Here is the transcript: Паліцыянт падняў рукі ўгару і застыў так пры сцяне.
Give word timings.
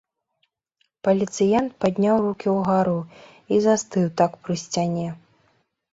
Паліцыянт 1.07 1.75
падняў 1.85 2.17
рукі 2.25 2.47
ўгару 2.57 2.95
і 3.53 3.61
застыў 3.67 4.05
так 4.23 4.31
пры 4.47 4.55
сцяне. 4.63 5.07